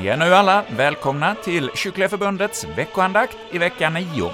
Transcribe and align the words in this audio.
Ni 0.00 0.06
är 0.06 0.16
nu 0.16 0.34
alla 0.34 0.64
välkomna 0.76 1.34
till 1.34 1.70
Kyrkliga 1.74 2.08
Förbundets 2.08 2.66
veckoandakt 2.76 3.36
i 3.50 3.58
vecka 3.58 3.90
9. 3.90 4.30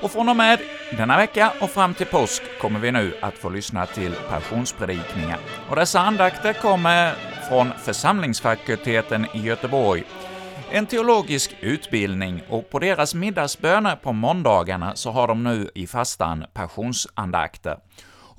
Och 0.00 0.10
från 0.10 0.28
och 0.28 0.36
med 0.36 0.58
denna 0.96 1.16
vecka 1.16 1.52
och 1.60 1.70
fram 1.70 1.94
till 1.94 2.06
påsk 2.06 2.42
kommer 2.60 2.80
vi 2.80 2.92
nu 2.92 3.14
att 3.20 3.34
få 3.34 3.48
lyssna 3.48 3.86
till 3.86 4.14
passionspredikningar. 4.28 5.38
Och 5.68 5.76
dessa 5.76 6.00
andakter 6.00 6.52
kommer 6.52 7.14
från 7.48 7.72
församlingsfakulteten 7.84 9.26
i 9.34 9.40
Göteborg, 9.40 10.04
en 10.70 10.86
teologisk 10.86 11.56
utbildning, 11.60 12.42
och 12.48 12.70
på 12.70 12.78
deras 12.78 13.14
middagsböner 13.14 13.96
på 13.96 14.12
måndagarna 14.12 14.96
så 14.96 15.10
har 15.10 15.28
de 15.28 15.44
nu 15.44 15.70
i 15.74 15.86
fastan 15.86 16.44
passionsandakter 16.52 17.76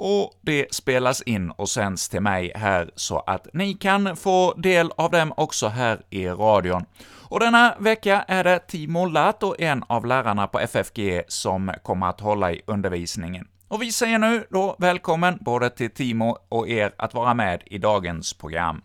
och 0.03 0.31
det 0.41 0.73
spelas 0.73 1.21
in 1.21 1.51
och 1.51 1.69
sänds 1.69 2.09
till 2.09 2.21
mig 2.21 2.51
här 2.55 2.91
så 2.95 3.19
att 3.19 3.47
ni 3.53 3.73
kan 3.73 4.15
få 4.15 4.53
del 4.53 4.91
av 4.95 5.11
dem 5.11 5.33
också 5.37 5.67
här 5.67 6.01
i 6.09 6.27
radion. 6.27 6.85
Och 7.29 7.39
denna 7.39 7.75
vecka 7.79 8.25
är 8.27 8.43
det 8.43 8.59
Timo 8.59 9.05
Lato, 9.05 9.55
en 9.59 9.83
av 9.87 10.05
lärarna 10.05 10.47
på 10.47 10.59
FFG, 10.59 11.21
som 11.27 11.71
kommer 11.83 12.07
att 12.07 12.19
hålla 12.19 12.51
i 12.51 12.61
undervisningen. 12.65 13.47
Och 13.67 13.81
vi 13.81 13.91
säger 13.91 14.19
nu 14.19 14.43
då 14.49 14.75
välkommen 14.79 15.37
både 15.41 15.69
till 15.69 15.91
Timo 15.91 16.38
och 16.49 16.69
er 16.69 16.93
att 16.97 17.13
vara 17.13 17.33
med 17.33 17.63
i 17.65 17.77
dagens 17.77 18.33
program. 18.33 18.81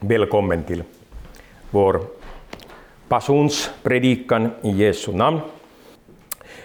Välkommen 0.00 0.64
till 0.64 0.84
vår 1.70 2.00
passionspredikan 3.08 4.50
i 4.62 4.70
Jesu 4.70 5.12
namn. 5.12 5.40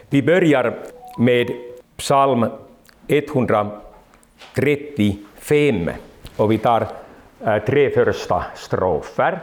Vi 0.09 0.23
börjar 0.23 0.77
med 1.17 1.68
psalm 1.99 2.45
135 3.07 5.89
och 6.35 6.51
vi 6.51 6.57
tar 6.57 6.87
eh, 7.45 7.57
tre 7.65 7.89
första 7.89 8.45
strofer. 8.55 9.39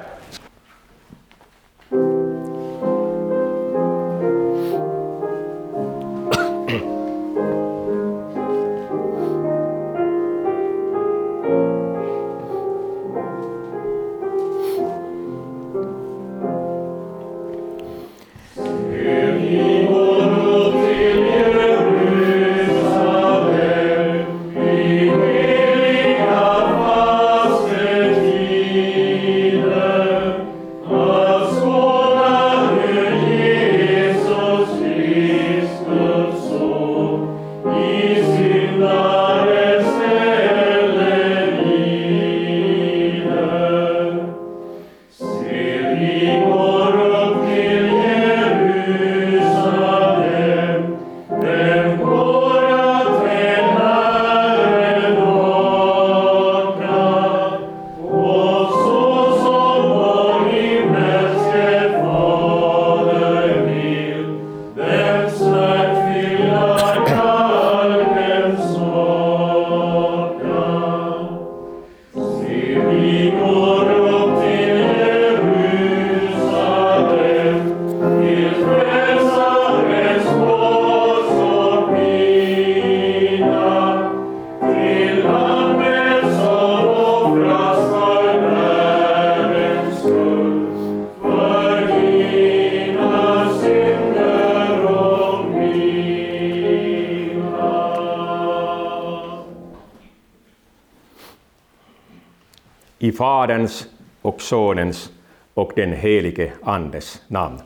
Faderns 103.16 103.86
och 104.22 104.40
Sonens 104.40 105.10
och 105.54 105.72
den 105.77 105.92
helige 105.92 106.52
Andes 106.62 107.22
namn. 107.28 107.58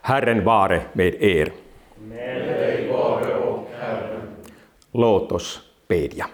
Herren 0.00 0.44
vare 0.44 0.82
med 0.92 1.14
er. 1.14 1.52
Med 1.96 2.36
dig 2.36 2.88
vare 2.88 3.34
och 3.34 3.68
Herren. 3.80 4.20
Låt 4.92 5.32
oss 5.32 5.60
bedja. 5.88 6.26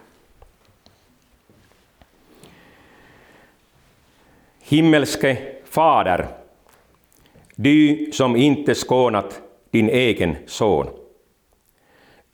Himmelske 4.61 5.39
Fader, 5.65 6.27
du 7.55 8.11
som 8.13 8.37
inte 8.37 8.75
skånat 8.75 9.41
din 9.71 9.89
egen 9.89 10.37
son, 10.47 10.87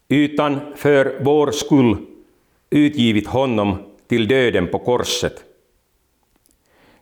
utan 0.09 0.61
för 0.77 1.21
vår 1.25 1.51
skull 1.51 2.08
utgivit 2.71 3.27
honom 3.27 3.77
till 4.07 4.29
döden 4.29 4.69
på 4.69 4.79
korset. 4.79 5.45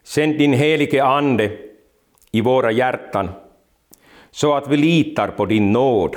Sänd 0.03 0.39
din 0.39 0.53
helige 0.53 1.05
Ande 1.05 1.59
i 2.31 2.41
våra 2.41 2.73
hjärtan, 2.73 3.31
så 4.31 4.55
att 4.55 4.69
vi 4.69 4.77
litar 4.77 5.29
på 5.29 5.47
din 5.47 5.73
nåd 5.73 6.17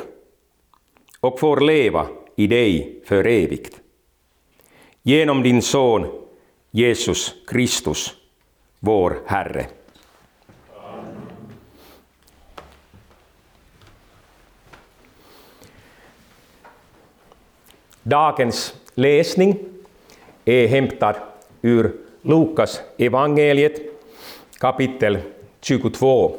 och 1.19 1.39
får 1.39 1.61
leva 1.61 2.07
i 2.35 2.47
dig 2.47 3.01
för 3.05 3.27
evigt. 3.27 3.79
Genom 5.01 5.43
din 5.43 5.61
Son 5.61 6.07
Jesus 6.71 7.35
Kristus, 7.47 8.15
vår 8.79 9.17
Herre. 9.25 9.67
Dagens 18.03 18.75
läsning 18.99 19.59
är 20.45 20.67
hämtad 20.67 21.15
ur 21.61 21.91
Lukas 22.21 22.81
evangeliet 22.97 23.81
kapitel 24.59 25.17
22 25.61 26.35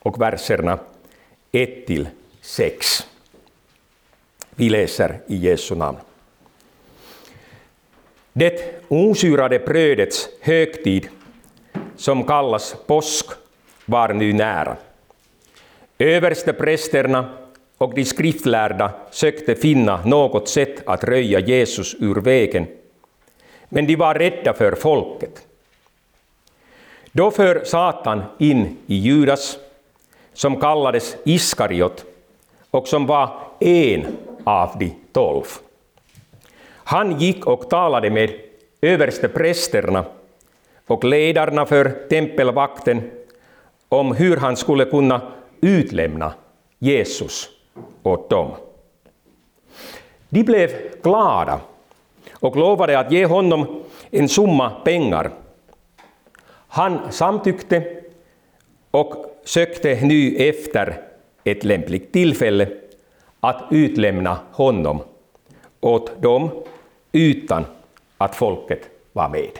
och 0.00 0.20
verserna 0.20 0.78
1 1.52 1.86
till 1.86 2.08
6. 2.40 3.06
Vi 4.50 4.68
läser 4.68 5.20
i 5.26 5.36
Jesu 5.36 5.74
namn. 5.74 5.98
Det 8.32 8.84
osyrade 8.88 9.58
brödets 9.58 10.28
högtid, 10.40 11.08
som 11.96 12.24
kallas 12.24 12.76
påsk, 12.86 13.26
var 13.84 14.12
nu 14.12 14.32
nära. 14.32 14.76
Översteprästerna 15.98 17.45
och 17.78 17.94
de 17.94 18.04
skriftlärda 18.04 18.92
sökte 19.10 19.54
finna 19.54 20.04
något 20.04 20.48
sätt 20.48 20.88
att 20.88 21.04
röja 21.04 21.40
Jesus 21.40 21.94
ur 21.98 22.14
vägen, 22.14 22.66
men 23.68 23.86
de 23.86 23.96
var 23.96 24.14
rädda 24.14 24.54
för 24.54 24.74
folket. 24.74 25.46
Då 27.12 27.30
för 27.30 27.64
Satan 27.64 28.22
in 28.38 28.76
i 28.86 28.96
Judas, 28.96 29.58
som 30.32 30.60
kallades 30.60 31.16
Iskariot 31.24 32.04
och 32.70 32.88
som 32.88 33.06
var 33.06 33.38
en 33.60 34.16
av 34.44 34.78
de 34.78 34.94
tolv. 35.12 35.44
Han 36.74 37.20
gick 37.20 37.46
och 37.46 37.70
talade 37.70 38.10
med 38.10 38.30
översteprästerna 38.80 40.04
och 40.86 41.04
ledarna 41.04 41.66
för 41.66 42.08
tempelvakten 42.08 43.10
om 43.88 44.14
hur 44.14 44.36
han 44.36 44.56
skulle 44.56 44.84
kunna 44.84 45.20
utlämna 45.60 46.32
Jesus 46.78 47.55
åt 48.02 48.30
dem. 48.30 48.50
De 50.28 50.42
blev 50.42 50.70
glada 51.02 51.60
och 52.32 52.56
lovade 52.56 52.98
att 52.98 53.12
ge 53.12 53.26
honom 53.26 53.82
en 54.10 54.28
summa 54.28 54.70
pengar. 54.70 55.30
Han 56.68 57.12
samtyckte 57.12 58.02
och 58.90 59.40
sökte 59.44 60.00
nu 60.02 60.36
efter 60.36 61.00
ett 61.44 61.64
lämpligt 61.64 62.12
tillfälle 62.12 62.68
att 63.40 63.64
utlämna 63.70 64.38
honom 64.52 65.02
åt 65.80 66.22
dem 66.22 66.50
utan 67.12 67.64
att 68.18 68.34
folket 68.34 68.90
var 69.12 69.28
med. 69.28 69.50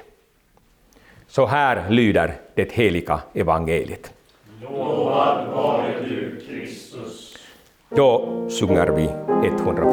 Så 1.26 1.46
här 1.46 1.90
lyder 1.90 2.34
det 2.54 2.72
heliga 2.72 3.20
evangeliet. 3.34 4.12
Lovad 4.62 5.46
vare 5.48 5.94
du, 6.08 6.40
Kristus. 6.48 7.35
Yo 7.94 8.48
sungarbi 8.48 9.08
et 9.44 9.60
hundra 9.62 9.86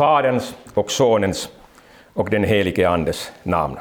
Faderns 0.00 0.54
och 0.74 0.90
Sonens 0.90 1.50
och 2.12 2.30
den 2.30 2.44
helige 2.44 2.88
Andes 2.88 3.32
namn. 3.42 3.78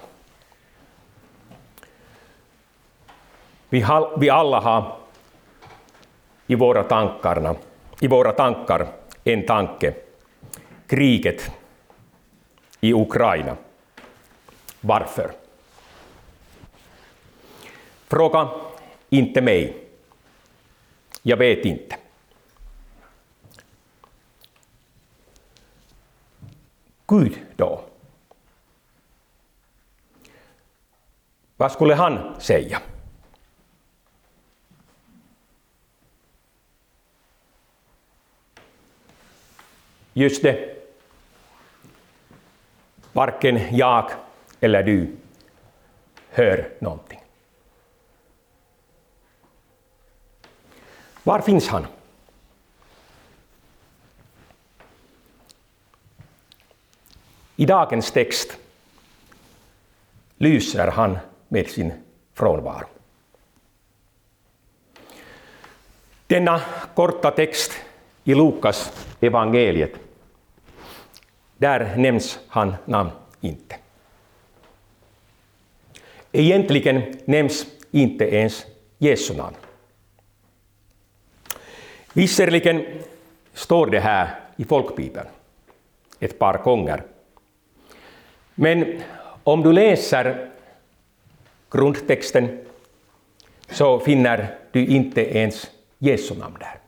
Vi, 3.70 3.86
vi 4.18 4.30
alla 4.30 4.60
har 4.60 4.98
i 6.48 6.56
våra, 6.56 6.84
tankarna, 6.84 7.56
i 8.00 8.08
våra 8.08 8.32
tankar 8.32 8.88
en 9.24 9.46
tanke, 9.46 9.94
kriget 10.88 11.52
i 12.82 12.94
Ukraina. 12.94 13.56
Varför? 14.82 15.32
Fråga 18.08 18.50
inte 19.10 19.42
mig. 19.42 19.78
Jag 21.22 21.38
vet 21.38 21.66
inte. 21.66 21.99
Gud 27.10 27.40
då? 27.56 27.82
Vad 31.58 31.72
skulle 31.72 31.96
han 31.96 32.42
säga? 32.42 32.82
Just 40.14 40.44
det. 40.44 40.76
Varken 43.14 43.78
jag 43.78 44.12
eller 44.60 44.84
du 44.84 45.16
hör 46.30 46.72
någonting. 46.80 47.20
Var 51.24 51.42
finns 51.42 51.68
han? 51.68 51.86
I 57.60 57.66
dagens 57.66 58.12
text 58.12 58.58
lyser 60.38 60.88
han 60.88 61.18
med 61.48 61.68
sin 61.68 61.92
frånvaro. 62.34 62.88
Denna 66.28 66.62
korta 66.96 67.32
text 67.32 67.72
i 68.24 68.36
Lukas 68.36 69.06
evangeliet, 69.20 69.92
där 71.58 71.98
nämns 71.98 72.40
han 72.48 72.76
namn 72.86 73.12
inte. 73.42 73.76
Egentligen 76.32 77.20
nämns 77.26 77.66
inte 77.92 78.36
ens 78.36 78.66
Jesu 78.98 79.34
namn. 79.34 79.56
Visserligen 82.14 82.86
står 83.54 83.88
det 83.88 84.00
här 84.00 84.40
i 84.58 84.66
folkbibeln 84.66 85.28
ett 86.20 86.40
par 86.40 86.64
gånger 86.64 87.04
men 88.60 89.02
om 89.44 89.64
du 89.64 89.74
läser 89.74 90.50
grundtexten 91.72 92.60
så 93.70 94.00
finner 94.00 94.56
du 94.72 94.86
inte 94.86 95.38
ens 95.38 95.72
Jesu 95.98 96.36
namn 96.36 96.56
där. 96.60 96.80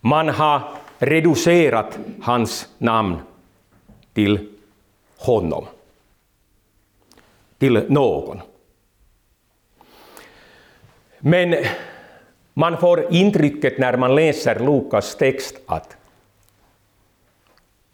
Man 0.00 0.28
har 0.28 0.62
reducerat 0.98 1.98
hans 2.22 2.68
namn 2.78 3.16
till 4.12 4.48
honom, 5.18 5.66
till 7.58 7.86
någon. 7.88 8.40
Men 11.18 11.54
man 12.54 12.78
får 12.78 13.12
intrycket 13.12 13.78
när 13.78 13.96
man 13.96 14.14
läser 14.14 14.58
Lukas 14.58 15.16
text 15.16 15.56
att 15.66 15.96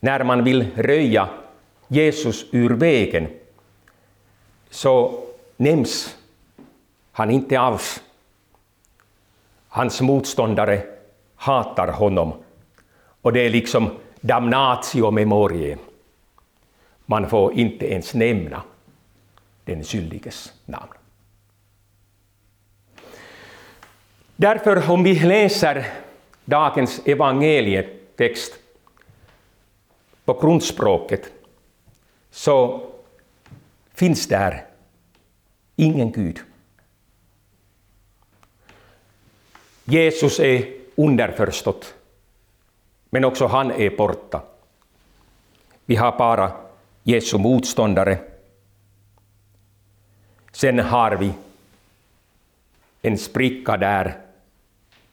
när 0.00 0.24
man 0.24 0.44
vill 0.44 0.66
röja 0.76 1.28
Jesus 1.88 2.46
ur 2.50 2.70
vägen 2.70 3.28
så 4.70 5.24
nämns 5.56 6.16
han 7.12 7.30
inte 7.30 7.60
alls. 7.60 8.02
Hans 9.68 10.00
motståndare 10.00 10.82
hatar 11.34 11.88
honom 11.88 12.32
och 13.22 13.32
det 13.32 13.40
är 13.40 13.50
liksom 13.50 13.90
damnatio 14.20 15.10
memorie. 15.10 15.78
Man 17.06 17.28
får 17.28 17.52
inte 17.52 17.92
ens 17.92 18.14
nämna 18.14 18.62
den 19.64 19.84
skyldiges 19.84 20.52
namn. 20.64 20.92
Därför 24.36 24.90
om 24.90 25.02
vi 25.02 25.14
läser 25.20 25.86
dagens 26.44 27.00
evangelietext 27.04 28.58
på 30.24 30.32
grundspråket 30.32 31.32
så 32.30 32.86
finns 33.94 34.26
där 34.26 34.66
ingen 35.76 36.12
Gud. 36.12 36.38
Jesus 39.84 40.40
är 40.40 40.74
underförstått, 40.94 41.94
men 43.10 43.24
också 43.24 43.46
han 43.46 43.70
är 43.70 43.96
borta. 43.96 44.42
Vi 45.84 45.96
har 45.96 46.18
bara 46.18 46.52
Jesu 47.02 47.38
motståndare. 47.38 48.18
Sen 50.52 50.78
har 50.78 51.16
vi 51.16 51.32
en 53.02 53.18
spricka 53.18 53.76
där 53.76 54.20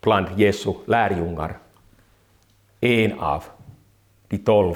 bland 0.02 0.40
Jesu 0.40 0.74
lärjungar. 0.86 1.58
En 2.80 3.20
av 3.20 3.44
de 4.28 4.38
tolv 4.38 4.76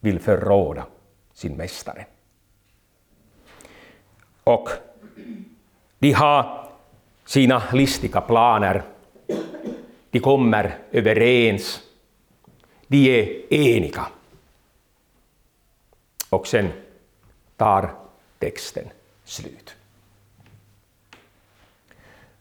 vill 0.00 0.20
förråda 0.20 0.86
sin 1.34 1.56
mästare. 1.56 2.06
Och 4.44 4.68
de 5.98 6.12
har 6.12 6.68
sina 7.24 7.62
listiga 7.72 8.20
planer. 8.20 8.82
De 10.10 10.20
kommer 10.20 10.78
överens. 10.92 11.82
De 12.86 13.20
är 13.20 13.52
eniga. 13.54 14.06
Och 16.30 16.46
sen 16.46 16.72
tar 17.56 17.94
texten 18.38 18.88
slut. 19.24 19.74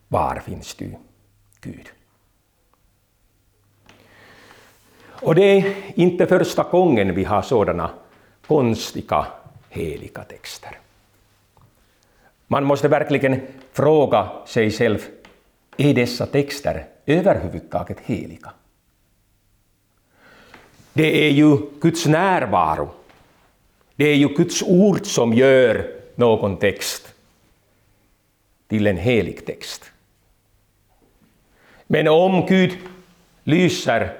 Var 0.08 0.40
finns 0.40 0.76
du, 0.76 0.96
Gud? 1.62 1.90
Och 5.06 5.36
det 5.36 5.44
är 5.44 5.76
inte 5.96 6.28
första 6.28 6.64
gången 6.64 7.16
vi 7.16 7.24
har 7.24 7.42
sådana 7.42 7.90
konstiga 8.48 9.28
heliga 9.70 10.24
texter. 10.24 10.80
Man 12.48 12.64
måste 12.64 12.88
verkligen 12.88 13.42
fråga 13.74 14.32
sig 14.46 14.72
själv, 14.72 15.00
är 15.78 15.94
dessa 15.94 16.26
texter 16.26 16.86
överhuvudtaget 17.06 18.00
heliga? 18.00 18.54
Det 20.94 21.28
är 21.28 21.30
ju 21.30 21.58
Guds 21.82 22.06
närvaro, 22.06 22.90
Det 23.96 24.06
är 24.06 24.16
ju 24.16 24.28
Guds 24.28 24.64
ord 24.64 25.06
som 25.06 25.34
gör 25.34 25.92
någon 26.16 26.58
text 26.58 27.14
till 28.68 28.88
en 28.88 28.98
helig 28.98 29.46
text. 29.46 29.92
Men 31.88 32.08
om 32.08 32.46
Gud 32.46 32.78
lyser 33.44 34.18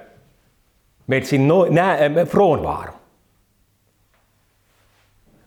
med 1.06 1.27
sin 1.27 1.48
frånvaro, 2.25 2.94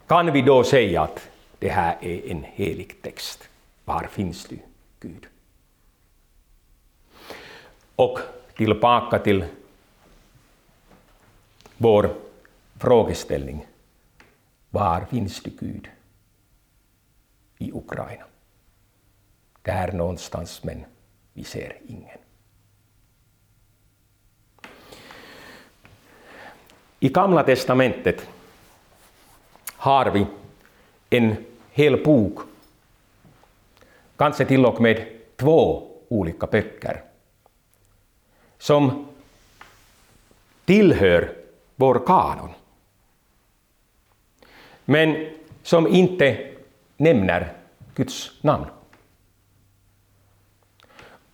kan 0.06 0.32
vi 0.32 0.42
då 0.42 0.64
säga 0.64 1.02
att 1.02 1.28
det 1.58 1.68
här 1.68 1.96
är 2.00 2.30
en 2.30 2.44
helig 2.44 3.02
text? 3.02 3.48
Var 3.84 4.02
finns 4.02 4.44
du, 4.44 4.58
Gud? 5.00 5.26
Och 7.96 8.18
tillbaka 8.56 9.18
till 9.18 9.44
vår 11.76 12.14
frågeställning. 12.78 13.66
Var 14.70 15.00
finns 15.10 15.40
du, 15.40 15.50
Gud? 15.50 15.88
I 17.58 17.72
Ukraina. 17.72 18.24
Där 19.62 19.92
någonstans, 19.92 20.64
men 20.64 20.84
vi 21.32 21.44
ser 21.44 21.76
ingen. 21.88 22.18
I 27.00 27.08
Gamla 27.08 27.42
testamentet 27.42 28.28
har 29.76 30.10
vi 30.10 30.26
en 31.10 31.36
hel 31.70 32.04
bok, 32.04 32.38
kanske 34.16 34.44
till 34.44 34.66
och 34.66 34.80
med 34.80 35.06
två 35.36 35.88
olika 36.08 36.46
böcker, 36.46 37.02
som 38.58 39.06
tillhör 40.64 41.36
vår 41.76 42.06
kanon, 42.06 42.50
men 44.84 45.28
som 45.62 45.86
inte 45.86 46.50
nämner 46.96 47.52
Guds 47.94 48.32
namn. 48.42 48.66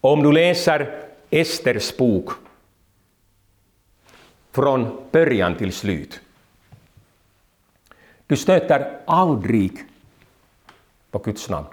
Om 0.00 0.22
du 0.22 0.32
läser 0.32 1.08
Esters 1.30 1.96
bok 1.96 2.30
från 4.52 5.08
början 5.10 5.56
till 5.56 5.72
slut, 5.72 6.20
du 8.32 8.36
stöter 8.36 9.00
aldrig 9.04 9.84
på 11.10 11.18
Guds 11.18 11.48
namn. 11.48 11.66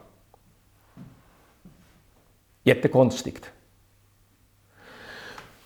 Jättekonstigt. 2.63 3.51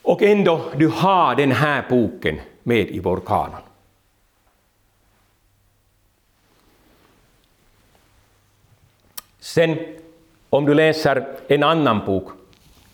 Och 0.02 0.22
ändå, 0.22 0.70
du 0.76 0.88
har 0.88 1.34
den 1.34 1.52
här 1.52 1.86
boken 1.90 2.40
med 2.62 2.88
i 2.88 2.98
vår 2.98 3.20
kanon. 3.20 3.60
Sen, 9.38 9.78
om 10.50 10.64
du 10.64 10.74
läser 10.74 11.38
en 11.48 11.62
annan 11.62 12.06
bok, 12.06 12.32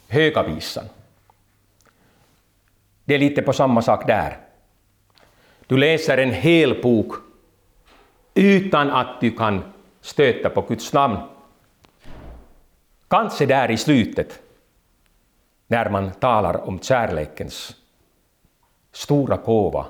Höga 0.08 0.42
visan. 0.42 0.84
Det 3.04 3.14
är 3.14 3.18
lite 3.18 3.42
på 3.42 3.52
samma 3.52 3.82
sak 3.82 4.06
där. 4.06 4.38
Du 5.66 5.76
läser 5.76 6.18
en 6.18 6.32
hel 6.32 6.82
bok 6.82 7.29
utan 8.34 8.90
att 8.90 9.20
du 9.20 9.30
kan 9.30 9.62
stöta 10.00 10.50
på 10.50 10.60
Guds 10.60 10.92
namn. 10.92 11.18
Kanske 13.08 13.46
där 13.46 13.70
i 13.70 13.76
slutet, 13.76 14.40
när 15.66 15.90
man 15.90 16.10
talar 16.10 16.68
om 16.68 16.78
kärlekens 16.78 17.76
stora 18.92 19.36
gåva, 19.36 19.86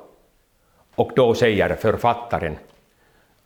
och 0.95 1.13
då 1.17 1.35
säger 1.35 1.77
författaren 1.77 2.59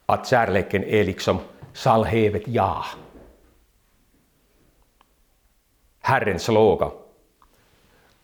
att 0.07 0.29
kärleken 0.29 0.85
är 0.85 1.05
liksom 1.05 1.39
salhevet 1.73 2.43
ja. 2.47 2.85
Herrens 6.01 6.49
låga. 6.49 6.91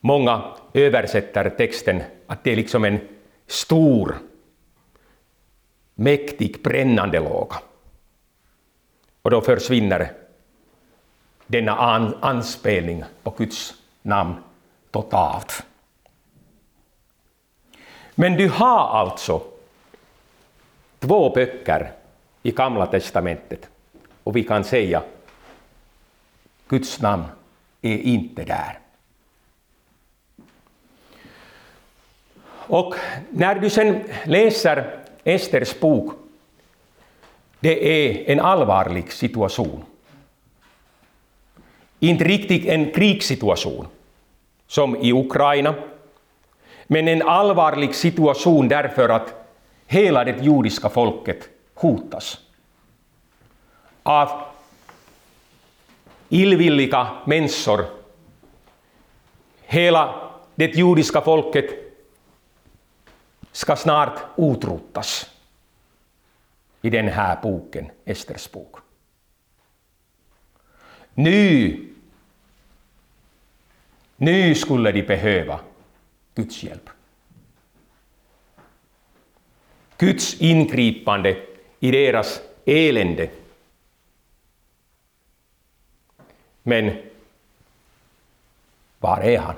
Många 0.00 0.42
översätter 0.74 1.50
texten 1.50 2.02
att 2.26 2.44
det 2.44 2.52
är 2.52 2.56
liksom 2.56 2.84
en 2.84 3.00
stor, 3.46 4.18
mäktig, 6.00 6.62
brännande 6.62 7.21
låga. 7.21 7.57
Och 9.23 9.30
då 9.30 9.40
försvinner 9.40 10.12
denna 11.47 11.76
an 11.76 12.14
anspelning 12.21 13.04
på 13.23 13.30
Guds 13.30 13.75
namn 14.02 14.35
totalt. 14.90 15.62
Men 18.14 18.37
du 18.37 18.49
har 18.49 18.99
alltså 18.99 19.42
två 20.99 21.30
böcker 21.30 21.92
i 22.42 22.50
Gamla 22.50 22.87
testamentet 22.87 23.69
och 24.25 24.37
vi 24.37 24.45
kan 24.45 24.64
säga 24.64 25.02
Guds 26.69 27.00
namn 27.00 27.25
är 27.83 27.99
inte 27.99 28.45
där. 28.45 28.78
Och 32.50 32.95
när 33.30 33.54
du 33.54 33.71
sen 33.71 34.04
läser 34.25 35.00
Esters 35.24 35.80
bok, 35.80 36.12
det 37.60 38.08
är 38.08 38.32
en 38.32 38.40
allvarlig 38.40 39.12
situation. 39.12 39.84
Inte 41.98 42.24
riktigt 42.24 42.66
en 42.66 42.90
krigssituation, 42.90 43.86
som 44.66 44.96
i 44.96 45.12
Ukraina, 45.12 45.74
men 46.86 47.08
en 47.08 47.22
allvarlig 47.22 47.94
situation 47.94 48.68
därför 48.68 49.08
att 49.08 49.34
hela 49.86 50.24
det 50.24 50.42
judiska 50.42 50.88
folket 50.88 51.48
hotas 51.74 52.38
av 54.02 54.42
illvilliga 56.28 57.08
människor. 57.24 57.84
Hela 59.62 60.14
det 60.54 60.74
judiska 60.74 61.20
folket 61.20 61.79
ska 63.52 63.76
snart 63.76 64.21
utrotas 64.37 65.30
i 66.83 66.90
den 66.90 67.09
här 67.09 67.38
boken, 67.42 67.90
Esters 68.04 68.50
bok. 68.50 68.76
Nu, 71.14 71.88
nu 74.16 74.54
skulle 74.54 74.92
de 74.92 75.02
behöva 75.02 75.61
Guds 76.35 76.62
hjälp. 76.62 76.90
Guds 79.99 80.35
ingripande 80.40 81.37
i 81.80 81.90
deras 81.90 82.40
elände. 82.64 83.30
Men 86.62 86.97
var 88.99 89.21
är 89.21 89.38
han? 89.38 89.57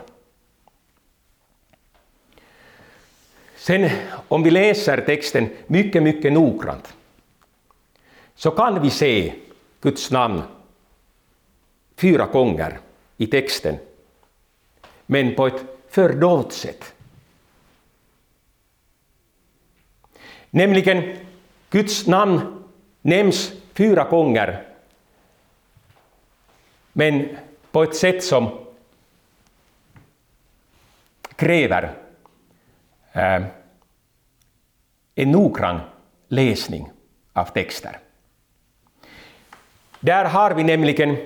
Sen 3.63 3.91
om 4.29 4.43
vi 4.43 4.51
läser 4.51 5.01
texten 5.01 5.51
mycket, 5.67 6.03
mycket 6.03 6.33
noggrant 6.33 6.95
så 8.35 8.51
kan 8.51 8.83
vi 8.83 8.91
se 8.91 9.35
Guds 9.81 10.11
namn 10.11 10.43
fyra 11.97 12.27
gånger 12.27 12.81
i 13.17 13.27
texten, 13.27 13.77
men 15.07 15.35
på 15.35 15.47
ett 15.47 15.65
fördolt 15.89 16.53
sätt. 16.53 16.95
Nämligen, 20.51 21.17
Guds 21.71 22.07
namn 22.07 22.65
nämns 23.03 23.53
fyra 23.75 24.05
gånger, 24.05 24.67
men 26.93 27.37
på 27.71 27.83
ett 27.83 27.97
sätt 27.97 28.25
som 28.25 28.59
kräver 31.37 32.02
eh, 33.13 33.43
en 35.15 35.31
noggrann 35.31 35.81
läsning 36.29 36.91
av 37.33 37.45
texter. 37.45 37.99
Där 40.01 40.25
har 40.25 40.51
vi 40.51 40.65
nämligen 40.65 41.17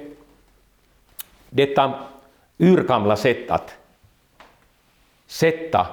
detta 1.51 2.07
urgamla 2.59 3.17
sätt 3.17 3.51
att 3.51 3.77
sätta 5.27 5.87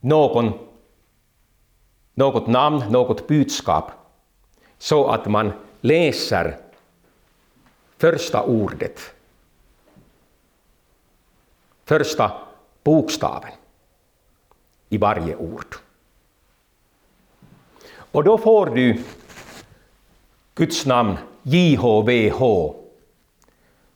någon, 0.00 0.52
något 2.14 2.46
namn, 2.46 2.84
något 2.90 3.28
budskap, 3.28 3.90
så 4.78 5.08
att 5.08 5.26
man 5.26 5.52
läser 5.80 6.58
första 7.98 8.42
ordet, 8.42 9.14
första 11.84 12.32
bokstaven 12.84 13.52
i 14.88 14.98
varje 14.98 15.36
ord. 15.36 15.76
Och 17.94 18.24
då 18.24 18.38
får 18.38 18.66
du 18.66 19.02
Guds 20.54 20.86
namn 20.86 21.16
JHVH 21.42 22.38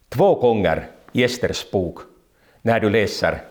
två 0.09 0.35
gånger 0.35 0.91
i 1.13 1.25
Esters 1.25 1.71
bok 1.71 1.99
när 2.63 2.81
du 2.81 2.91
läser 2.91 3.45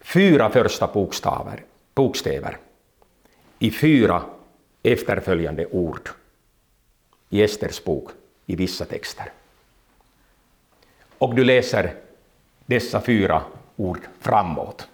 fyra 0.00 0.50
första 0.50 0.86
bokstäver, 0.86 1.64
bokstäver 1.94 2.58
i 3.58 3.70
fyra 3.70 4.22
efterföljande 4.82 5.66
ord 5.66 6.08
i 7.28 7.42
Esters 7.42 7.84
bok 7.84 8.10
i 8.46 8.56
vissa 8.56 8.84
texter. 8.84 9.32
Och 11.18 11.34
du 11.34 11.44
läser 11.44 11.94
dessa 12.70 13.00
fyra 13.00 13.42
ord 13.76 14.00
framåt. 14.20 14.88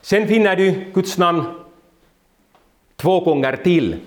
Sen 0.00 0.28
finner 0.28 0.56
du 0.56 0.90
Guds 0.94 1.18
namn 1.18 1.44
två 2.96 3.20
gånger 3.20 3.56
till. 3.56 4.00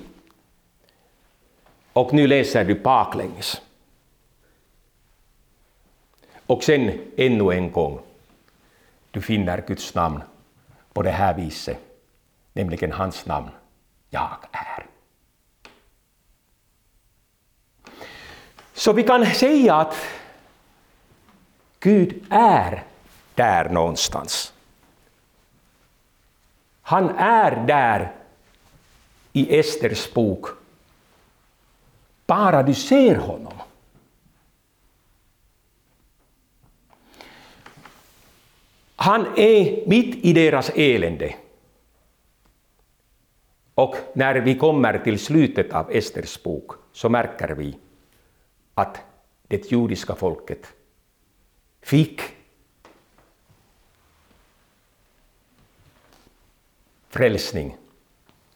Och 1.93 2.13
nu 2.13 2.27
läser 2.27 2.65
du 2.65 2.75
baklänges. 2.75 3.61
Och 6.47 6.63
sen 6.63 6.99
ännu 7.17 7.51
en 7.51 7.71
gång. 7.71 7.99
Du 9.11 9.21
finner 9.21 9.63
Guds 9.67 9.93
namn 9.95 10.23
på 10.93 11.01
det 11.01 11.11
här 11.11 11.33
viset, 11.33 11.77
nämligen 12.53 12.91
hans 12.91 13.25
namn, 13.25 13.49
jag 14.09 14.37
är. 14.51 14.85
Så 18.73 18.93
vi 18.93 19.03
kan 19.03 19.25
säga 19.25 19.75
att 19.75 20.22
Gud 21.83 22.25
är 22.29 22.83
där 23.35 23.69
någonstans. 23.69 24.53
Han 26.81 27.09
är 27.17 27.67
där 27.67 28.11
i 29.33 29.59
Esters 29.59 30.13
bok. 30.13 30.45
Bara 32.25 32.63
du 32.63 32.73
ser 32.73 33.15
honom. 33.15 33.53
Han 38.95 39.27
är 39.37 39.87
mitt 39.87 40.25
i 40.25 40.33
deras 40.33 40.69
elände. 40.75 41.35
Och 43.75 43.95
när 44.15 44.35
vi 44.35 44.57
kommer 44.57 44.97
till 44.97 45.19
slutet 45.19 45.73
av 45.73 45.91
Esters 45.91 46.43
bok 46.43 46.71
så 46.91 47.09
märker 47.09 47.49
vi 47.49 47.77
att 48.73 49.01
det 49.47 49.71
judiska 49.71 50.15
folket 50.15 50.73
fick 51.83 52.21
frälsning 57.09 57.77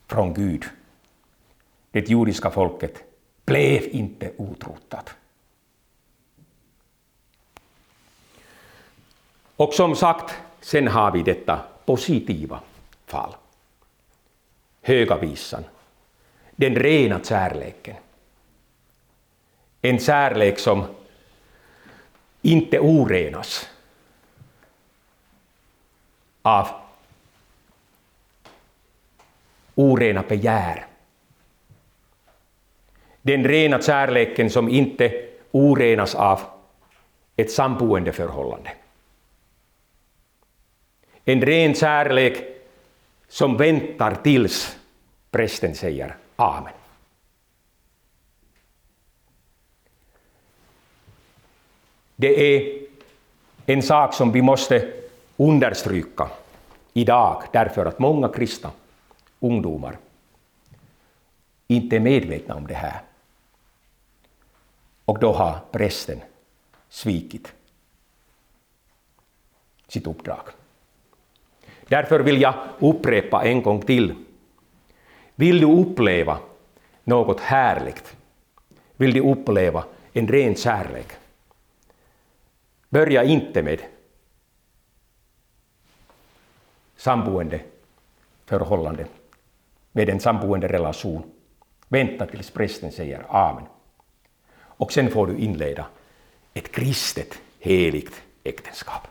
från 0.07 0.33
Gud. 0.33 0.65
Det 1.91 2.09
judiska 2.09 2.51
folket 2.51 3.03
blev 3.45 3.83
inte 3.83 4.31
utrotat. 4.37 5.15
Och 9.55 9.73
som 9.73 9.95
sagt, 9.95 10.35
sen 10.61 10.87
har 10.87 11.11
vi 11.11 11.23
detta 11.23 11.65
positiva 11.85 12.61
fall. 13.05 13.35
Höga 14.81 15.17
visan. 15.17 15.63
Den 16.55 16.75
rena 16.75 17.23
kärleken. 17.23 17.95
En 19.81 19.99
kärlek 19.99 20.59
som 20.59 20.85
inte 22.47 22.79
orenas 22.79 23.69
av 26.41 26.67
orena 29.75 30.23
begär. 30.27 30.85
Den 33.21 33.43
rena 33.43 33.81
kärleken 33.81 34.49
som 34.49 34.69
inte 34.69 35.29
orenas 35.51 36.15
av 36.15 36.41
ett 37.35 37.51
samboendeförhållande. 37.51 38.71
En 41.25 41.41
ren 41.41 41.75
kärlek 41.75 42.43
som 43.27 43.57
väntar 43.57 44.15
tills 44.23 44.77
prästen 45.31 45.75
säger 45.75 46.15
Amen. 46.35 46.73
Det 52.19 52.55
är 52.55 52.79
en 53.65 53.81
sak 53.81 54.13
som 54.13 54.31
vi 54.31 54.41
måste 54.41 54.93
understryka 55.37 56.29
idag 56.93 57.43
därför 57.53 57.85
att 57.85 57.99
många 57.99 58.29
kristna 58.29 58.71
ungdomar 59.39 59.97
inte 61.67 61.95
är 61.95 61.99
medvetna 61.99 62.55
om 62.55 62.67
det 62.67 62.73
här. 62.73 63.01
Och 65.05 65.19
då 65.19 65.33
har 65.33 65.59
prästen 65.71 66.21
svikit 66.89 67.53
sitt 69.87 70.07
uppdrag. 70.07 70.47
Därför 71.87 72.19
vill 72.19 72.41
jag 72.41 72.53
upprepa 72.79 73.43
en 73.43 73.61
gång 73.61 73.81
till. 73.81 74.15
Vill 75.35 75.59
du 75.59 75.81
uppleva 75.81 76.39
något 77.03 77.39
härligt? 77.39 78.15
Vill 78.95 79.13
du 79.13 79.31
uppleva 79.31 79.83
en 80.13 80.27
ren 80.27 80.55
kärlek? 80.55 81.07
Börja 82.89 83.23
inte 83.23 83.63
med 83.63 83.81
samboende 86.97 87.61
förhållande, 88.45 89.05
med 89.91 90.09
en 90.09 90.19
samboende 90.19 90.67
relation. 90.67 91.31
Vänta 91.87 92.25
tills 92.25 92.51
prästen 92.51 92.91
säger 92.91 93.25
Amen. 93.29 93.63
Och 94.59 94.91
sen 94.91 95.11
får 95.11 95.27
du 95.27 95.37
inleda 95.37 95.85
ett 96.53 96.71
kristet, 96.71 97.41
heligt 97.59 98.21
äktenskap. 98.43 99.07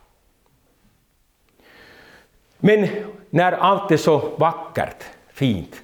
Men 2.59 2.89
när 3.31 3.53
allt 3.53 3.91
är 3.91 3.97
så 3.97 4.37
vackert, 4.37 5.05
fint, 5.29 5.83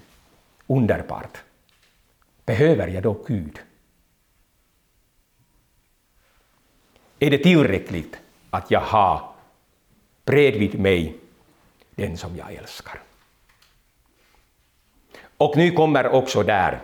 underbart, 0.66 1.42
behöver 2.44 2.88
jag 2.88 3.02
då 3.02 3.16
Gud? 3.26 3.60
Är 7.22 7.30
det 7.30 7.38
tillräckligt 7.38 8.20
att 8.50 8.70
jag 8.70 8.80
har 8.80 9.28
bredvid 10.24 10.80
mig 10.80 11.16
den 11.90 12.16
som 12.16 12.36
jag 12.36 12.52
älskar? 12.52 13.00
Och 15.36 15.56
nu 15.56 15.70
kommer 15.70 16.08
också 16.08 16.42
där 16.42 16.80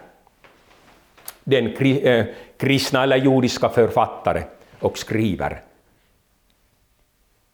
den 1.44 1.66
eh, 1.76 2.26
kristna 2.56 3.02
eller 3.02 3.16
judiska 3.16 3.68
författare 3.68 4.44
och 4.80 4.98
skriver 4.98 5.62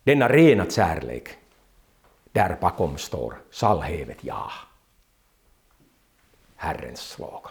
denna 0.02 0.28
rena 0.28 0.70
kärlek 0.70 1.28
där 2.32 2.56
bakom 2.60 2.96
står 2.96 3.34
salhevet 3.50 4.18
ja. 4.20 4.50
Herrens 6.56 7.00
svaga. 7.00 7.50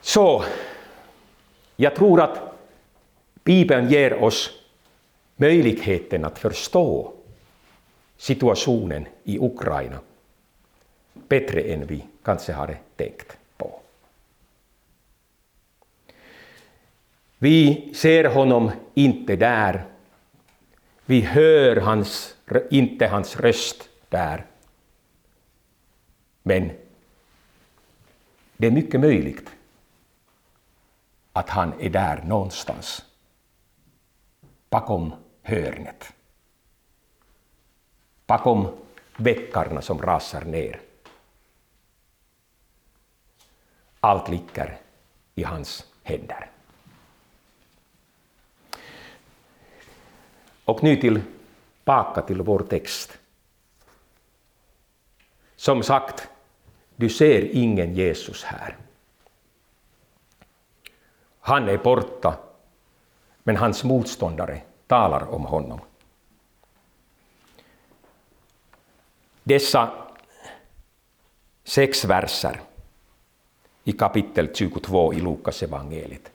Så, 0.00 0.44
jag 1.80 1.96
tror 1.96 2.20
att 2.20 2.40
Bibeln 3.44 3.90
ger 3.90 4.22
oss 4.22 4.50
möjligheten 5.36 6.24
att 6.24 6.38
förstå 6.38 7.12
situationen 8.16 9.06
i 9.24 9.38
Ukraina 9.38 10.00
bättre 11.12 11.60
än 11.60 11.86
vi 11.86 12.04
kanske 12.22 12.52
hade 12.52 12.76
tänkt 12.96 13.36
på. 13.56 13.80
Vi 17.38 17.90
ser 17.94 18.24
honom 18.24 18.70
inte 18.94 19.36
där 19.36 19.84
vi 21.06 21.20
hör 21.20 21.76
hans, 21.76 22.36
inte 22.70 23.06
hans 23.06 23.36
röst 23.36 23.88
där. 24.08 24.46
Men 26.42 26.70
det 28.56 28.66
är 28.66 28.70
mycket 28.70 29.00
möjligt 29.00 29.50
att 31.32 31.48
han 31.48 31.80
är 31.80 31.90
där 31.90 32.22
någonstans 32.22 33.04
bakom 34.70 35.14
hörnet. 35.42 36.12
Bakom 38.26 38.68
väckarna 39.16 39.82
som 39.82 40.02
rasar 40.02 40.44
ner. 40.44 40.80
Allt 44.00 44.28
ligger 44.28 44.78
i 45.34 45.42
hans 45.42 45.86
händer. 46.02 46.50
Och 50.64 50.82
nu 50.82 50.96
tillbaka 50.96 52.22
till 52.22 52.42
vår 52.42 52.58
text. 52.58 53.18
Som 55.56 55.82
sagt, 55.82 56.28
du 56.96 57.08
ser 57.08 57.50
ingen 57.52 57.94
Jesus 57.94 58.44
här. 58.44 58.76
Han 61.50 61.68
är 61.68 61.78
borta, 61.78 62.38
men 63.42 63.56
hans 63.56 63.84
motståndare 63.84 64.62
talar 64.86 65.34
om 65.34 65.44
honom. 65.44 65.80
Dessa 69.42 70.08
sex 71.64 72.04
verser 72.04 72.60
i 73.84 73.92
kapitel 73.92 74.54
22 74.54 75.14
i 75.14 75.20
Lukas 75.20 75.62
evangeliet 75.62 76.30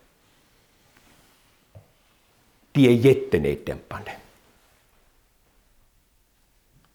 de 2.71 2.88
är 2.88 2.91
jättenedämpande. 2.91 4.17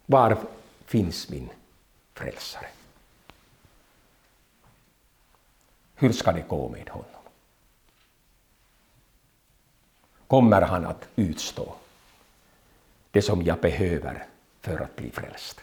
Var 0.06 0.38
finns 0.84 1.28
min 1.28 1.48
frälsare? 2.14 2.66
Hur 5.94 6.12
ska 6.12 6.32
det 6.32 6.48
gå 6.48 6.68
med 6.68 6.88
honom? 6.88 7.09
Kommer 10.30 10.62
han 10.62 10.86
att 10.86 11.08
utstå 11.16 11.74
det 13.10 13.22
som 13.22 13.42
jag 13.42 13.58
behöver 13.60 14.24
för 14.60 14.80
att 14.80 14.96
bli 14.96 15.10
frälst? 15.10 15.60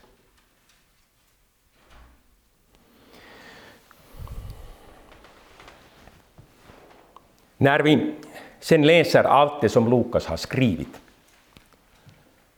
När 7.58 7.80
vi 7.80 8.16
sen 8.60 8.88
läser 8.88 9.24
allt 9.24 9.62
det 9.62 9.70
som 9.70 9.90
Lukas 9.90 10.26
har 10.26 10.38
skrivit 10.38 11.02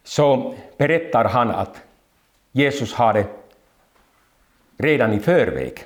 så 0.04 0.56
berättar 0.78 1.26
han 1.26 1.52
att 1.52 1.82
Jesus 2.52 2.94
hade 2.94 3.26
redan 4.78 5.14
i 5.14 5.20
förväg 5.20 5.86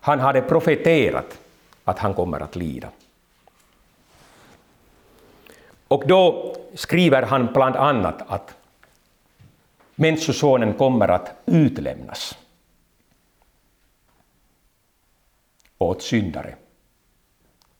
han 0.00 0.20
hade 0.20 0.42
profeterat 0.42 1.38
att 1.84 1.98
han 1.98 2.14
kommer 2.14 2.40
att 2.40 2.56
lida. 2.56 2.88
Och 5.90 6.06
då 6.06 6.56
skriver 6.74 7.22
han 7.22 7.46
bland 7.52 7.76
annat 7.76 8.22
att 8.26 8.54
Människosonen 9.94 10.74
kommer 10.74 11.08
att 11.08 11.32
utlämnas 11.46 12.38
åt 15.78 16.02
syndare 16.02 16.54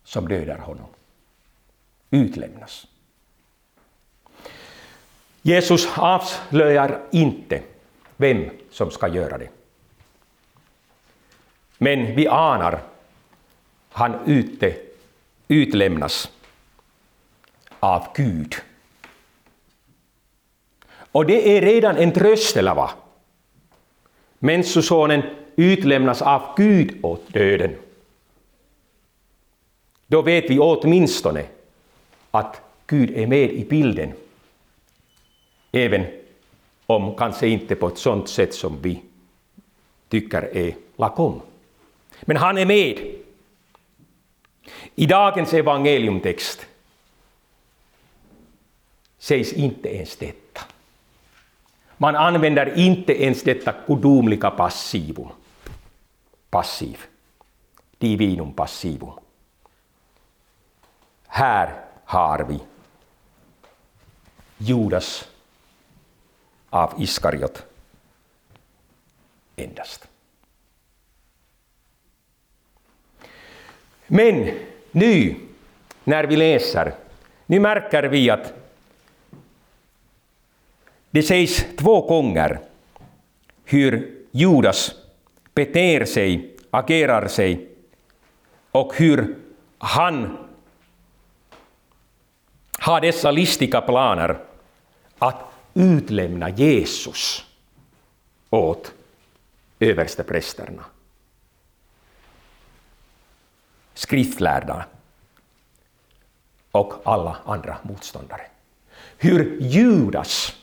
som 0.05 0.29
dödar 0.29 0.59
honom. 0.59 0.87
Utlämnas. 2.11 2.87
Jesus 5.43 5.89
avslöjar 5.97 7.01
inte 7.11 7.63
vem 8.17 8.51
som 8.71 8.91
ska 8.91 9.09
göra 9.09 9.39
det. 9.39 9.49
Men 11.79 12.17
vi 12.17 12.27
anar 12.29 12.83
han 13.91 14.15
ute, 14.27 14.77
utlämnas 15.49 16.31
av 17.81 18.07
Gud. 18.15 18.55
Och 21.13 21.27
det 21.27 21.57
är 21.57 21.61
redan 21.61 21.97
en 21.97 22.13
tröst, 22.13 22.57
eller 22.57 22.75
vad? 22.75 22.91
Människosonen 24.39 25.23
utlämnas 25.57 26.23
av 26.23 26.43
Gud 26.57 27.05
åt 27.05 27.33
döden. 27.33 27.77
Då 30.07 30.23
vet 30.23 30.51
vi 30.51 30.59
åtminstone 30.59 31.45
att 32.31 32.61
Gud 32.87 33.11
är 33.11 33.27
med 33.27 33.51
i 33.51 33.65
bilden. 33.65 34.13
Även 35.73 36.07
om 36.87 37.17
kanske 37.17 37.49
inte 37.49 37.75
på 37.75 37.89
ett 37.89 37.99
sådant 37.99 38.29
sätt 38.29 38.55
som 38.55 38.83
vi 38.83 39.03
tycker 40.09 40.57
är 40.57 40.75
lagom. 40.97 41.41
Men 42.21 42.37
han 42.37 42.59
är 42.59 42.67
med. 42.67 42.99
I 44.95 45.07
dagens 45.07 45.55
evangeliumtext 45.55 46.67
sägs 49.21 49.53
inte 49.53 49.89
ens 49.97 50.17
detta. 50.17 50.61
Man 51.97 52.17
använder 52.17 52.79
inte 52.79 53.23
ens 53.23 53.43
detta 53.43 53.75
gudomliga 53.87 54.51
passivum. 54.51 55.29
Passiv. 56.51 56.99
Divinum 57.99 58.53
passivum. 58.53 59.13
Här 61.27 61.85
har 62.05 62.45
vi 62.45 62.61
Judas 64.59 65.29
av 66.71 66.95
Iskariot 66.99 67.67
endast. 69.57 70.09
Men 74.07 74.51
nu 74.91 75.37
när 76.05 76.25
vi 76.25 76.37
läser, 76.37 76.95
nu 77.47 77.61
märker 77.61 78.03
vi 78.03 78.31
att 78.31 78.60
det 81.11 81.23
sägs 81.23 81.65
två 81.79 82.01
gånger 82.01 82.61
hur 83.65 84.17
Judas 84.31 84.95
beter 85.55 86.05
sig, 86.05 86.57
agerar 86.71 87.29
sig 87.29 87.69
och 88.71 88.97
hur 88.97 89.37
han 89.79 90.39
har 92.79 93.01
dessa 93.01 93.31
listiga 93.31 93.81
planer 93.81 94.39
att 95.19 95.45
utlämna 95.75 96.49
Jesus 96.49 97.47
åt 98.51 98.93
översteprästerna, 99.81 100.85
skriftlärda 103.95 104.87
och 106.71 106.95
alla 107.05 107.37
andra 107.45 107.79
motståndare. 107.83 108.47
Hur 109.19 109.61
Judas 109.61 110.60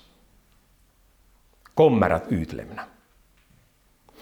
kommer 1.77 2.09
att 2.09 2.23
utlämna. 2.29 2.81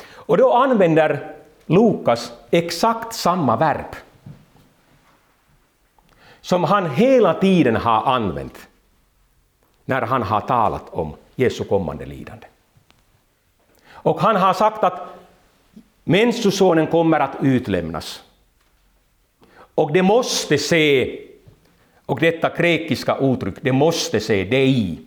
Och 0.07 0.37
då 0.37 0.53
använder 0.53 1.35
Lukas 1.65 2.33
exakt 2.51 3.15
samma 3.15 3.55
verb 3.55 3.95
som 6.41 6.63
han 6.63 6.89
hela 6.89 7.33
tiden 7.33 7.75
har 7.75 8.13
använt 8.13 8.67
när 9.85 10.01
han 10.01 10.23
har 10.23 10.41
talat 10.41 10.89
om 10.89 11.15
Jesu 11.35 11.63
kommande 11.63 12.05
lidande. 12.05 12.47
Och 13.89 14.21
han 14.21 14.35
har 14.35 14.53
sagt 14.53 14.83
att 14.83 15.15
Människosonen 16.07 16.87
kommer 16.87 17.19
att 17.19 17.35
utlämnas. 17.41 18.23
Och 19.75 19.93
det 19.93 20.01
måste 20.01 20.57
se, 20.57 21.19
och 22.05 22.19
detta 22.19 22.49
grekiska 22.57 23.17
uttryck, 23.17 23.55
det 23.61 23.71
måste 23.71 24.19
se 24.19 24.43
dig 24.43 24.99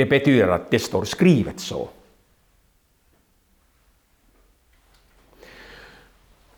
det 0.00 0.06
betyder 0.06 0.48
att 0.48 0.70
det 0.70 0.78
står 0.78 1.04
skrivet 1.04 1.60
så. 1.60 1.88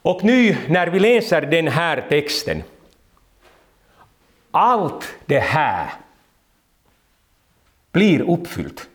Och 0.03 0.25
nu 0.25 0.57
när 0.69 0.87
vi 0.87 1.01
läser 1.01 1.43
den 1.43 1.69
här 1.69 2.07
texten, 2.09 2.63
allt 4.51 5.15
det 5.27 5.39
här 5.39 5.93
blir 7.93 8.31
uppfyllt. 8.31 8.89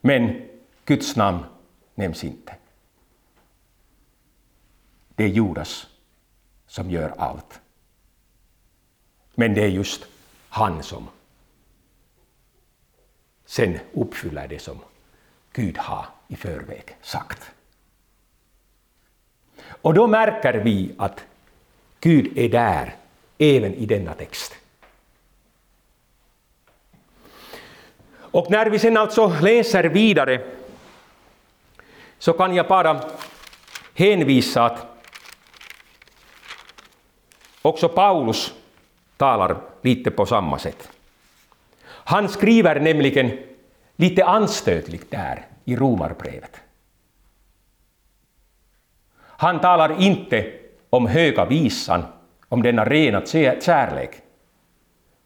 Men 0.00 0.48
Guds 0.84 1.16
namn 1.16 1.44
nämns 1.94 2.24
inte. 2.24 2.56
Det 5.14 5.24
är 5.24 5.28
Judas 5.28 5.86
som 6.66 6.90
gör 6.90 7.14
allt. 7.18 7.60
Men 9.34 9.54
det 9.54 9.62
är 9.62 9.68
just 9.68 10.06
han 10.48 10.82
som 10.82 11.08
sen 13.46 13.78
uppfyller 13.92 14.48
det 14.48 14.58
som 14.58 14.78
Gud 15.52 15.78
har 15.78 16.06
i 16.28 16.36
förväg 16.36 16.96
sagt. 17.02 17.50
Och 19.68 19.94
då 19.94 20.06
märker 20.06 20.54
vi 20.54 20.94
att 20.98 21.24
Gud 22.00 22.38
är 22.38 22.48
där 22.48 22.94
även 23.38 23.74
i 23.74 23.86
denna 23.86 24.14
text. 24.14 24.54
Och 28.36 28.50
när 28.50 28.66
vi 28.66 28.78
sen 28.78 28.96
alltså 28.96 29.32
läser 29.40 29.84
vidare 29.84 30.40
så 32.18 32.32
kan 32.32 32.54
jag 32.54 32.68
bara 32.68 33.00
hänvisa 33.94 34.64
att 34.64 34.86
också 37.62 37.88
Paulus 37.88 38.54
talar 39.16 39.60
lite 39.82 40.10
på 40.10 40.26
samma 40.26 40.58
sätt. 40.58 40.95
Han 42.08 42.28
skriver 42.28 42.80
nämligen 42.80 43.38
lite 43.96 44.24
anstötligt 44.24 45.10
där 45.10 45.46
i 45.64 45.76
Romarbrevet. 45.76 46.60
Han 49.18 49.60
talar 49.60 50.00
inte 50.02 50.52
om 50.90 51.06
höga 51.06 51.44
visan, 51.44 52.02
om 52.48 52.62
denna 52.62 52.84
rena 52.84 53.26
kärlek, 53.60 54.10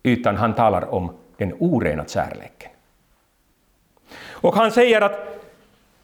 utan 0.03 0.37
han 0.37 0.55
talar 0.55 0.95
om 0.95 1.17
den 1.37 1.55
orena 1.59 2.05
kärleken. 2.07 2.71
Och 4.31 4.55
han 4.55 4.73
säger 4.73 5.01
att 5.01 5.41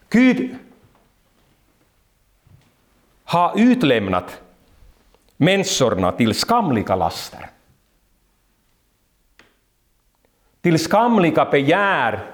Gud 0.09 0.57
har 3.25 3.61
utlämnat 3.61 4.41
människorna 5.37 6.13
till 6.13 6.35
skamliga 6.35 6.97
laster. 6.97 7.51
Till 10.67 10.79
skamliga 10.79 11.45
begär. 11.45 12.31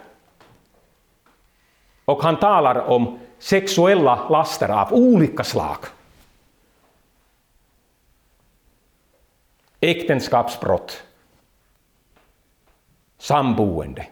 Och 2.05 2.23
han 2.23 2.41
talar 2.41 2.79
om 2.79 3.19
sexuella 3.39 4.29
laster 4.29 4.69
av 4.69 4.93
olika 4.93 5.45
slag. 5.45 5.77
äktenskapsbrott, 9.81 11.03
samboende, 13.19 14.07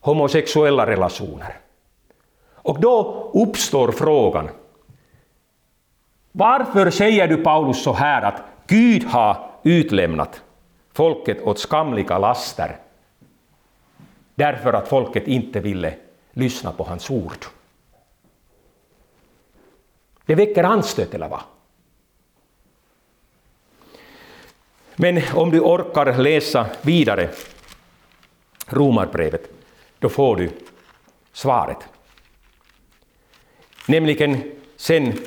homosexuella 0.00 0.86
relationer. 0.86 1.56
Och 2.52 2.80
då 2.80 3.30
uppstår 3.34 3.92
frågan, 3.92 4.48
varför 6.32 6.90
säger 6.90 7.28
du 7.28 7.36
Paulus 7.36 7.82
så 7.82 7.92
här 7.92 8.22
att 8.22 8.42
Gud 8.66 9.04
har 9.04 9.50
utlämnat 9.62 10.42
folket 10.98 11.42
åt 11.42 11.58
skamliga 11.58 12.18
laster 12.18 12.76
därför 14.34 14.72
att 14.72 14.88
folket 14.88 15.28
inte 15.28 15.60
ville 15.60 15.94
lyssna 16.32 16.72
på 16.72 16.84
hans 16.84 17.10
ord? 17.10 17.44
Det 20.26 20.34
väcker 20.34 20.64
anstöt, 20.64 21.14
eller 21.14 21.28
vad? 21.28 21.40
Men 24.96 25.22
om 25.34 25.50
du 25.50 25.60
orkar 25.60 26.18
läsa 26.18 26.66
vidare 26.82 27.30
Romarbrevet, 28.66 29.50
då 29.98 30.08
får 30.08 30.36
du 30.36 30.50
svaret. 31.32 31.88
Nämligen 33.86 34.52
sen 34.76 35.18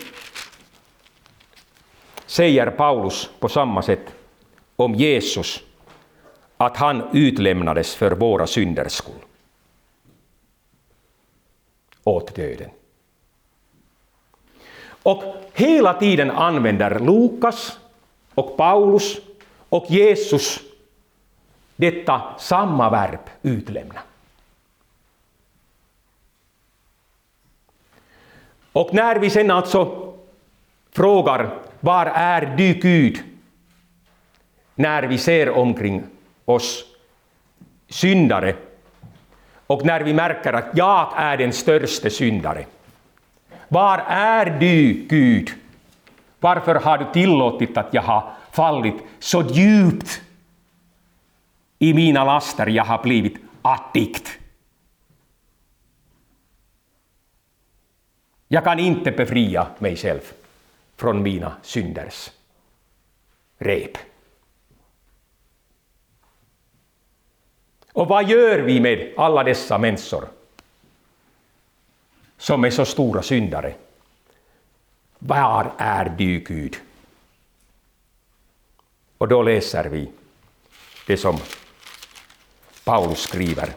säger 2.25 2.71
Paulus 2.71 3.29
på 3.39 3.49
samma 3.49 3.81
sätt 3.81 4.20
om 4.81 4.95
Jesus 4.95 5.63
att 6.57 6.77
han 6.77 7.03
utlämnades 7.13 7.95
för 7.95 8.11
våra 8.11 8.47
synders 8.47 8.91
skull 8.91 9.21
åt 12.03 12.35
döden. 12.35 12.69
Och 15.03 15.23
hela 15.53 15.93
tiden 15.93 16.31
använder 16.31 16.99
Lukas 16.99 17.79
och 18.33 18.57
Paulus 18.57 19.17
och 19.69 19.85
Jesus 19.89 20.59
detta 21.75 22.35
samma 22.39 22.89
verb, 22.89 23.19
utlämna. 23.41 23.99
Och 28.71 28.93
när 28.93 29.15
vi 29.15 29.29
sen 29.29 29.51
alltså 29.51 30.13
frågar 30.91 31.59
var 31.79 32.05
är 32.05 32.55
du 32.57 32.73
Gud? 32.73 33.30
När 34.75 35.03
vi 35.03 35.17
ser 35.17 35.49
omkring 35.49 36.03
oss 36.45 36.83
syndare 37.89 38.55
och 39.67 39.85
när 39.85 40.01
vi 40.01 40.13
märker 40.13 40.53
att 40.53 40.69
jag 40.73 41.13
är 41.15 41.37
den 41.37 41.53
största 41.53 42.09
syndare. 42.09 42.65
Var 43.67 43.97
är 44.07 44.59
du 44.59 44.93
Gud? 44.93 45.49
Varför 46.39 46.75
har 46.75 46.97
du 46.97 47.05
tillåtit 47.13 47.77
att 47.77 47.93
jag 47.93 48.01
har 48.01 48.31
fallit 48.51 48.95
så 49.19 49.41
djupt 49.41 50.21
i 51.79 51.93
mina 51.93 52.23
laster 52.23 52.67
jag 52.67 52.83
har 52.85 53.03
blivit 53.03 53.37
addikt? 53.61 54.37
Jag 58.47 58.63
kan 58.63 58.79
inte 58.79 59.11
befria 59.11 59.67
mig 59.79 59.95
själv 59.95 60.21
från 60.95 61.23
mina 61.23 61.55
synders 61.61 62.31
rep. 63.57 63.97
Och 67.93 68.07
vad 68.07 68.29
gör 68.29 68.59
vi 68.59 68.79
med 68.79 69.13
alla 69.17 69.43
dessa 69.43 69.77
människor 69.77 70.27
som 72.37 72.63
är 72.63 72.69
så 72.69 72.85
stora 72.85 73.21
syndare? 73.21 73.73
Var 75.19 75.71
är 75.77 76.09
du, 76.17 76.39
Gud? 76.39 76.75
Och 79.17 79.27
då 79.27 79.41
läser 79.41 79.89
vi 79.89 80.11
det 81.07 81.17
som 81.17 81.37
Paulus 82.83 83.19
skriver. 83.19 83.73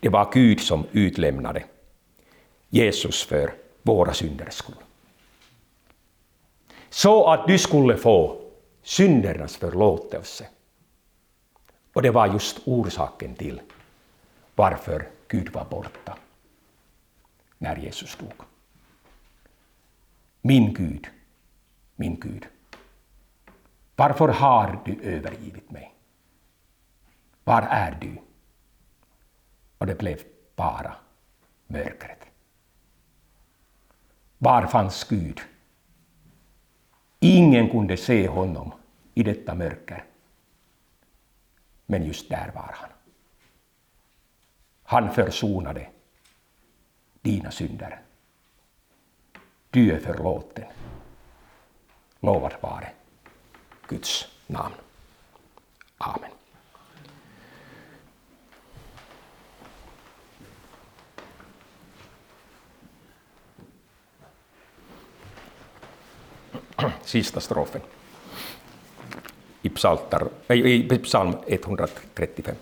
Det 0.00 0.08
var 0.08 0.30
Gud 0.32 0.60
som 0.60 0.86
utlämnade 0.92 1.64
Jesus 2.68 3.24
för 3.24 3.54
våra 3.82 4.14
synders 4.14 4.54
skull. 4.54 4.76
Så 6.90 7.26
att 7.26 7.46
du 7.46 7.58
skulle 7.58 7.96
få 7.96 8.42
syndernas 8.82 9.56
förlåtelse. 9.56 10.46
Och 11.96 12.02
det 12.02 12.10
var 12.10 12.26
just 12.26 12.60
orsaken 12.64 13.34
till 13.34 13.60
varför 14.54 15.08
Gud 15.28 15.52
var 15.52 15.64
borta 15.64 16.16
när 17.58 17.76
Jesus 17.76 18.16
dog. 18.16 18.32
Min 20.42 20.74
Gud, 20.74 21.06
min 21.94 22.20
Gud, 22.20 22.46
varför 23.96 24.28
har 24.28 24.80
du 24.84 25.02
övergivit 25.02 25.70
mig? 25.70 25.94
Var 27.44 27.62
är 27.62 27.98
du? 28.00 28.18
Och 29.78 29.86
det 29.86 29.98
blev 29.98 30.20
bara 30.56 30.96
mörkret. 31.66 32.24
Var 34.38 34.66
fanns 34.66 35.04
Gud? 35.04 35.40
Ingen 37.20 37.70
kunde 37.70 37.96
se 37.96 38.28
honom 38.28 38.72
i 39.14 39.22
detta 39.22 39.54
mörker. 39.54 40.04
Men 41.86 42.04
just 42.04 42.28
där 42.28 42.50
var 42.54 42.74
han. 42.74 42.90
Han 44.82 45.14
försonade 45.14 45.88
dina 47.22 47.50
synder. 47.50 48.00
Du 49.70 49.92
är 49.92 50.00
förlåten. 50.00 50.64
Lovad 52.20 52.54
vare 52.60 52.92
Guds 53.88 54.28
namn. 54.46 54.74
Amen. 55.98 56.30
Sista 67.04 67.40
strofen 67.40 67.80
psaltar, 69.76 70.26
ei, 70.50 70.62
ei 70.64 70.98
psalm 71.04 71.36
ett 71.46 71.64
135. 71.64 72.56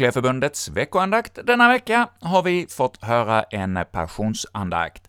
Kyrkliga 0.00 0.50
veckoandakt 0.72 1.38
denna 1.46 1.68
vecka 1.68 2.08
har 2.20 2.42
vi 2.42 2.66
fått 2.70 3.04
höra 3.04 3.42
en 3.42 3.78
passionsandakt. 3.92 5.08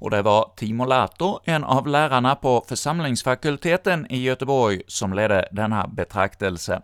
Och 0.00 0.10
det 0.10 0.22
var 0.22 0.52
Timo 0.56 0.84
Lato, 0.84 1.40
en 1.44 1.64
av 1.64 1.86
lärarna 1.86 2.34
på 2.34 2.64
församlingsfakulteten 2.68 4.06
i 4.10 4.22
Göteborg, 4.22 4.82
som 4.86 5.12
ledde 5.12 5.48
denna 5.52 5.86
betraktelse. 5.86 6.82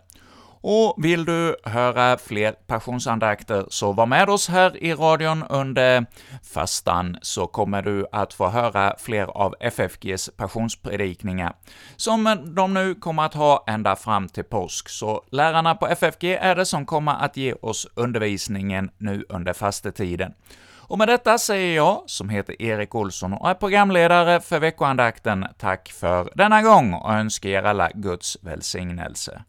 Och 0.61 0.95
vill 0.97 1.25
du 1.25 1.55
höra 1.63 2.17
fler 2.17 2.51
passionsandakter, 2.51 3.65
så 3.69 3.91
var 3.91 4.05
med 4.05 4.29
oss 4.29 4.49
här 4.49 4.83
i 4.83 4.93
radion 4.93 5.43
under 5.43 6.05
fastan, 6.53 7.17
så 7.21 7.47
kommer 7.47 7.81
du 7.81 8.05
att 8.11 8.33
få 8.33 8.47
höra 8.47 8.95
fler 8.99 9.25
av 9.25 9.55
FFGs 9.59 10.29
passionspredikningar, 10.37 11.53
som 11.95 12.37
de 12.55 12.73
nu 12.73 12.95
kommer 12.95 13.23
att 13.23 13.33
ha 13.33 13.63
ända 13.67 13.95
fram 13.95 14.29
till 14.29 14.43
påsk. 14.43 14.89
Så 14.89 15.23
lärarna 15.31 15.75
på 15.75 15.87
FFG 15.87 16.23
är 16.23 16.55
det 16.55 16.65
som 16.65 16.85
kommer 16.85 17.13
att 17.13 17.37
ge 17.37 17.53
oss 17.53 17.87
undervisningen 17.93 18.89
nu 18.97 19.25
under 19.29 19.53
fastetiden. 19.53 20.33
Och 20.89 20.97
med 20.97 21.07
detta 21.07 21.37
säger 21.37 21.75
jag, 21.75 22.03
som 22.05 22.29
heter 22.29 22.61
Erik 22.61 22.95
Olsson 22.95 23.33
och 23.33 23.49
är 23.49 23.53
programledare 23.53 24.39
för 24.39 24.59
veckoandakten, 24.59 25.45
tack 25.57 25.89
för 25.89 26.31
denna 26.35 26.61
gång 26.61 26.93
och 26.93 27.13
önskar 27.13 27.49
er 27.49 27.63
alla 27.63 27.89
Guds 27.93 28.37
välsignelse. 28.41 29.41